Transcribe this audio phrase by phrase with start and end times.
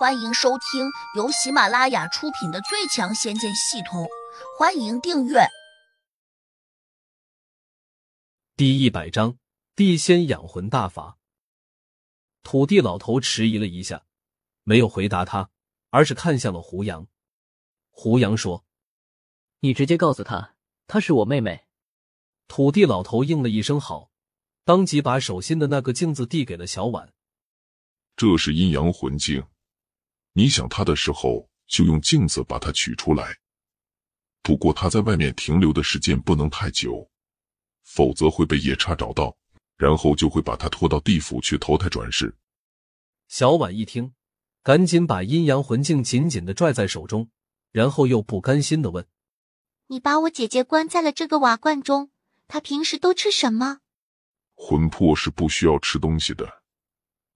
[0.00, 4.04] 欢迎收听由喜马拉雅出品的《最强仙剑系统》，
[4.58, 5.40] 欢迎订阅。
[8.56, 9.36] 第一百章：
[9.76, 11.18] 地仙养魂大法。
[12.42, 14.06] 土地老头迟疑了一下，
[14.62, 15.50] 没有回答他，
[15.90, 17.06] 而是看向了胡杨。
[17.90, 18.64] 胡杨说
[19.60, 20.54] ：“你直接告诉他，
[20.86, 21.66] 她是我妹妹。”
[22.48, 24.10] 土地老头应了一声好，
[24.64, 27.12] 当即把手心的那个镜子递给了小婉。
[28.16, 29.46] 这是阴阳魂镜。
[30.32, 33.38] 你想他的时候，就用镜子把他取出来。
[34.42, 37.10] 不过他在外面停留的时间不能太久，
[37.84, 39.36] 否则会被夜叉找到，
[39.76, 42.34] 然后就会把他拖到地府去投胎转世。
[43.28, 44.14] 小婉一听，
[44.62, 47.28] 赶紧把阴阳魂镜紧紧的拽在手中，
[47.70, 49.06] 然后又不甘心的问
[49.88, 52.10] ：“你把我姐姐关在了这个瓦罐中，
[52.48, 53.80] 她平时都吃什么？”
[54.54, 56.62] 魂魄是不需要吃东西的，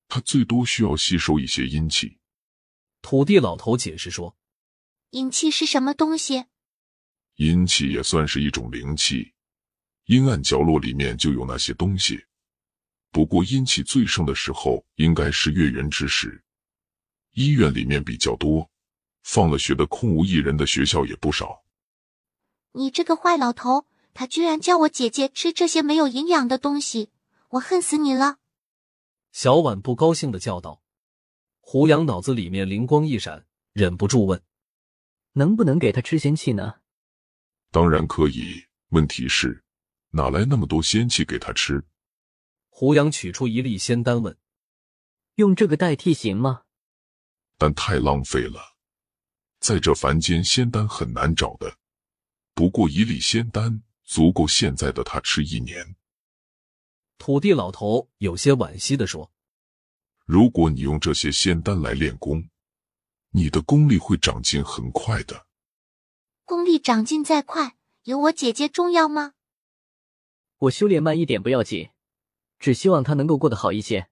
[0.09, 2.19] 它最多需要吸收一些阴气。
[3.05, 4.35] 土地老头解释说
[5.13, 6.47] ：“阴气是什么东西？
[7.35, 9.35] 阴气也算是一种灵气，
[10.07, 12.24] 阴暗角落里面就有那些东西。
[13.11, 16.43] 不过阴气最盛的时候，应该是月圆之时。
[17.33, 18.71] 医院里面比较多，
[19.23, 21.63] 放了学的空无一人的学校也不少。
[22.73, 27.11] 你这个坏老头，他居然叫我姐姐吃这些没有营养的东西，
[27.51, 28.39] 我恨死你了！”
[29.30, 30.80] 小婉不高兴的叫道。
[31.66, 34.40] 胡杨脑子里面灵光一闪，忍不住问
[35.32, 36.74] ：“能不能给他吃仙气呢
[37.73, 39.65] ？”“当然可以，问题是
[40.10, 41.82] 哪来那么多仙气给他吃？”
[42.68, 44.37] 胡杨取出一粒仙丹问
[45.37, 46.65] ：“用这个代替行吗
[47.59, 48.76] ？”“但太浪费了，
[49.59, 51.78] 在这凡间仙丹很难找的。
[52.52, 55.96] 不过一粒仙丹足够现在的他吃一年。”
[57.18, 59.32] 土地老头有些惋惜的说。
[60.25, 62.49] 如果你用这些仙丹来练功，
[63.30, 65.47] 你的功力会长进很快的。
[66.44, 69.34] 功力长进再快，有我姐姐重要吗？
[70.57, 71.91] 我修炼慢一点不要紧，
[72.59, 74.09] 只希望她能够过得好一些。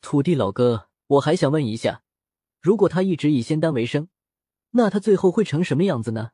[0.00, 2.02] 土地老哥，我还想问一下，
[2.60, 4.08] 如果他一直以仙丹为生，
[4.70, 6.32] 那他最后会成什么样子呢？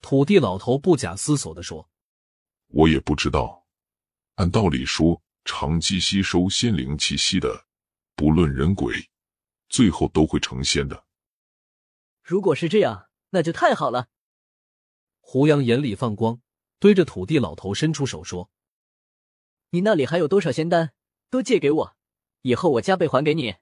[0.00, 1.90] 土地老头不假思索的说
[2.68, 3.66] ：“我也不知道。
[4.36, 7.64] 按道理说，长期吸收仙灵气息的。”
[8.16, 9.10] 不论人鬼，
[9.68, 11.04] 最后都会成仙的。
[12.22, 14.08] 如果是这样，那就太好了。
[15.20, 16.40] 胡杨眼里放光，
[16.78, 18.50] 对着土地老头伸出手说
[19.68, 20.94] ：“你那里还有多少仙丹？
[21.28, 21.96] 都借给我，
[22.40, 23.56] 以后我加倍还给你。”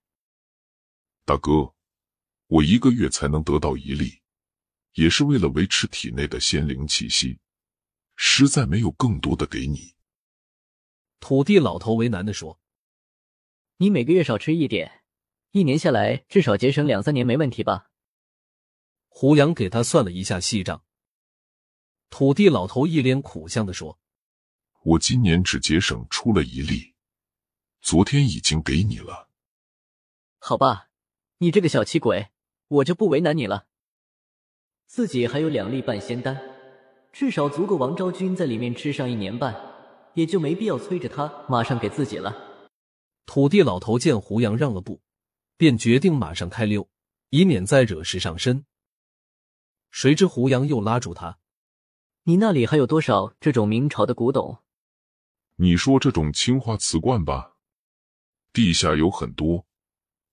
[1.26, 1.74] 大哥，
[2.46, 4.20] 我一个月才能得到一粒，
[4.92, 7.40] 也是为了维持体内的仙灵气息，
[8.14, 9.96] 实在没有更多的给你。
[11.18, 12.60] 土地老头为难的说。
[13.78, 15.02] 你每个月少吃一点，
[15.50, 17.90] 一年下来至少节省两三年，没问题吧？
[19.08, 20.84] 胡杨给他算了一下细账。
[22.08, 23.98] 土地老头一脸苦相的说
[24.84, 26.94] ：“我今年只节省出了一粒，
[27.80, 29.28] 昨天已经给你了。”
[30.38, 30.90] 好吧，
[31.38, 32.28] 你这个小气鬼，
[32.68, 33.66] 我就不为难你了。
[34.86, 36.40] 自己还有两粒半仙丹，
[37.12, 39.56] 至少足够王昭君在里面吃上一年半，
[40.14, 42.43] 也就没必要催着他马上给自己了。
[43.26, 45.00] 土地老头见胡杨让了步，
[45.56, 46.88] 便决定马上开溜，
[47.30, 48.64] 以免再惹事上身。
[49.90, 51.38] 谁知胡杨又拉住他
[52.24, 54.62] ：“你那里还有多少这种明朝的古董？
[55.56, 57.56] 你说这种青花瓷罐吧，
[58.52, 59.66] 地下有很多，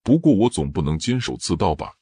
[0.02, 1.98] 不过我总不能监守自盗吧？”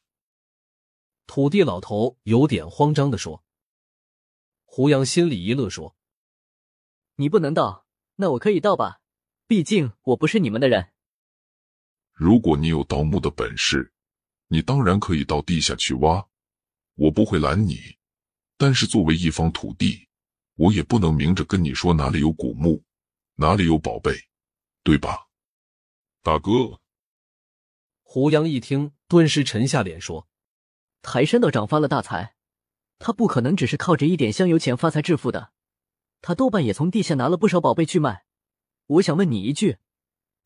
[1.27, 3.43] 土地老头有点慌张的说。
[4.65, 5.95] 胡杨心里一乐，说
[7.17, 7.85] ：“你不能盗，
[8.15, 8.98] 那我可以盗吧？”
[9.49, 10.91] 毕竟我不是你们的人。
[12.13, 13.91] 如果你有盗墓的本事，
[14.47, 16.23] 你当然可以到地下去挖，
[16.93, 17.97] 我不会拦你。
[18.57, 20.07] 但是作为一方土地，
[20.53, 22.83] 我也不能明着跟你说哪里有古墓，
[23.37, 24.11] 哪里有宝贝，
[24.83, 25.29] 对吧，
[26.21, 26.79] 大哥？
[28.03, 30.27] 胡杨一听，顿时沉下脸说
[31.01, 32.35] ：“台山道长发了大财，
[32.99, 35.53] 他不可能只是靠着一点香油钱发财致富的，
[36.21, 38.25] 他多半也从地下拿了不少宝贝去卖。”
[38.89, 39.77] 我想问你一句，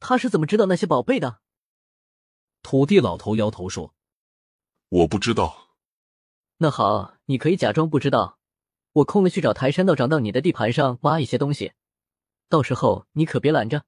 [0.01, 1.39] 他是怎么知道那些宝贝的？
[2.61, 3.95] 土地老头摇头说
[4.89, 5.77] ：“我不知道。”
[6.59, 8.39] 那好，你可以假装不知道。
[8.91, 11.71] 我空了去找台山道长到你的地盘上挖一些东西，
[12.49, 13.85] 到时候你可别拦着。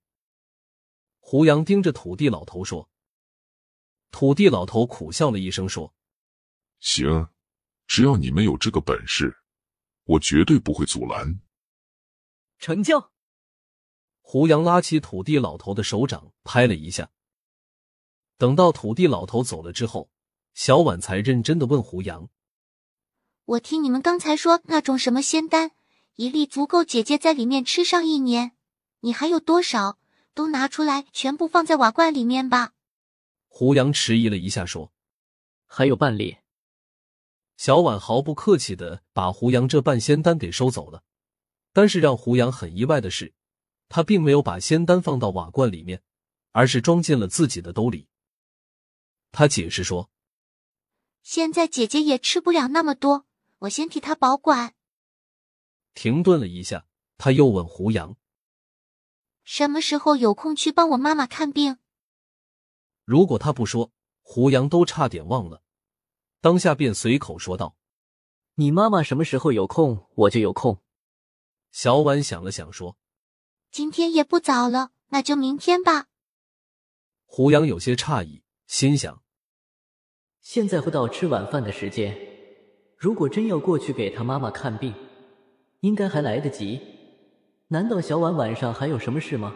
[1.20, 2.90] 胡杨盯着土地老头说。
[4.12, 5.94] 土地老头苦笑了一声说
[6.80, 7.28] ：“行，
[7.88, 9.38] 只要你们有这个本事，
[10.06, 11.42] 我绝对不会阻拦。”
[12.58, 13.12] 成交。
[14.28, 17.12] 胡杨拉起土地老头的手掌，拍了一下。
[18.40, 20.10] 等到土地老头走了之后，
[20.56, 22.28] 小婉才认真的问胡杨
[23.46, 25.74] ：“我听你们刚才说那种什么仙丹，
[26.16, 28.54] 一粒足够姐姐在里面吃上一年，
[29.02, 30.00] 你还有多少？
[30.34, 32.74] 都拿出来，全部放在瓦罐里面吧。”
[33.48, 34.92] 胡杨迟疑了一下，说
[35.68, 36.38] ：“还有半粒。”
[37.58, 41.04] 小婉毫不客气的把胡杨这半仙丹给收走了。
[41.72, 43.36] 但是让胡杨很意外的是，
[43.96, 46.04] 他并没有把仙丹放到瓦罐里面，
[46.52, 48.10] 而是装进了自己的兜里。
[49.32, 50.10] 他解释说
[51.24, 53.26] ：“现在姐姐也吃不了那么多，
[53.60, 54.76] 我先替她保管。”
[55.96, 56.86] 停顿了一下，
[57.18, 58.18] 他又问胡杨
[59.46, 61.78] ：“什么时候有空去帮我妈妈看病？”
[63.06, 65.64] 如果他不说，胡杨都差点忘了。
[66.42, 67.78] 当下便随口说道
[68.56, 70.84] ：“你妈妈什么时候有空，我就有空。”
[71.72, 72.98] 小婉想了想说
[73.76, 76.06] ：“今天也不早了，那就明天吧。”
[77.28, 79.22] 胡杨有些诧异，心想
[80.40, 82.18] ：“现在会到吃晚饭的时间，
[82.98, 84.96] 如果真要过去给他妈妈看病，
[85.82, 86.80] 应该还来得及。
[87.68, 89.54] 难道小婉晚上还有什么事吗？”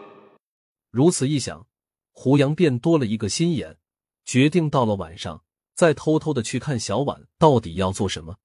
[0.92, 1.66] 如此一想。
[2.12, 3.78] 胡杨便多了一个心眼，
[4.26, 8.36] 决定到了晚上再偷偷的去看小婉到底要做什么。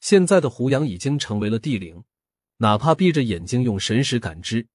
[0.00, 2.02] 现在的胡杨已经成为了地灵，
[2.56, 4.66] 哪怕闭着眼睛用神识感知，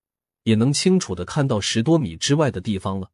[0.43, 3.11] 也能清楚的看到十多米之外的地方了。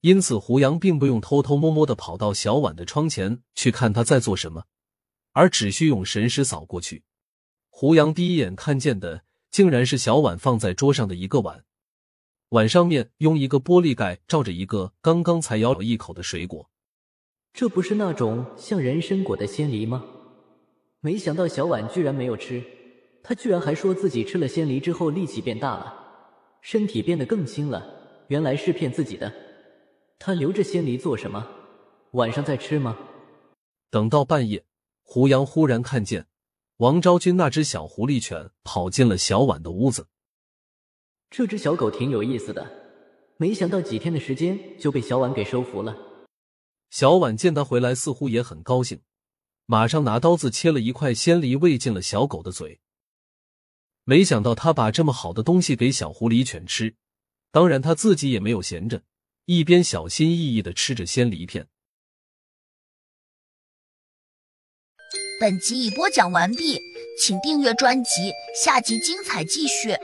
[0.00, 4.64] 因此，胡杨并不用偷偷摸摸的跑到小婉的窗前去看他在做什么，
[5.32, 7.04] 而只需用神识扫过去。
[7.70, 11.64] 胡杨第一眼看见的，竟然是小婉放在桌上的一个碗。
[12.50, 16.70] 碗上面用一个玻璃盖罩着一个刚刚才咬了一口的水果，
[17.52, 20.04] 这不是那种像人参果的鲜梨吗？
[21.00, 22.62] 没想到小婉居然没有吃，
[23.22, 26.03] 她居然还说自己吃了鲜梨之后力气变大了，
[26.64, 28.24] 身体变得更轻了。
[28.28, 29.30] 原来是骗自己的。
[30.18, 31.46] 他留着仙梨做什么？
[32.12, 32.96] 晚上再吃吗？
[33.90, 34.64] 等到半夜，
[35.02, 36.26] 胡杨忽然看见
[36.78, 40.06] 王昭君那只小狐狸犬跑进了小婉的屋子。
[41.28, 42.66] 这只小狗挺有意思的，
[43.36, 45.94] 没想到几天的时间就被小婉给收服了。
[46.88, 49.02] 小婉见他回来，似乎也很高兴，
[49.66, 52.80] 马上拿刀子切了一块鲜梨喂进了小狗的嘴。
[54.04, 56.94] 没想到他把这么好的东西给小狐狸犬吃，
[57.50, 59.02] 当然他自己也没有闲着，
[59.46, 61.66] 一边小心翼翼的吃着鲜梨片。
[65.40, 66.78] 本集已播讲完毕，
[67.18, 68.30] 请订阅专辑，
[68.62, 69.96] 下集精彩继续。